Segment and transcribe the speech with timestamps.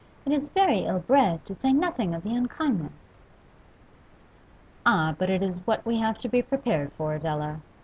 [0.25, 3.05] It is very ill bred, to say nothing of the unkindness.'
[4.83, 7.61] 'Ah, but it is what we have to be prepared for, Adela.